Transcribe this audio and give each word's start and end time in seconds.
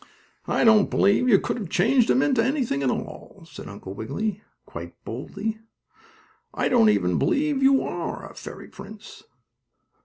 "I 0.47 0.63
don't 0.63 0.89
believe 0.89 1.29
you 1.29 1.39
could 1.39 1.59
have 1.59 1.69
changed 1.69 2.09
him 2.09 2.23
into 2.23 2.43
anything 2.43 2.81
at 2.81 2.89
all," 2.89 3.45
said 3.47 3.67
Uncle 3.67 3.93
Wiggily, 3.93 4.41
quite 4.65 4.95
boldly. 5.05 5.59
"I 6.55 6.69
don't 6.69 6.89
even 6.89 7.19
believe 7.19 7.61
you 7.61 7.83
are 7.83 8.27
a 8.27 8.33
fairy 8.33 8.67
prince." 8.67 9.21